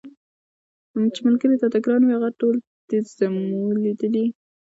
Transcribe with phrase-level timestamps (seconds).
[1.13, 2.55] چي ملګري تاته ګران وه هغه ټول
[2.89, 4.25] دي زمولېدلي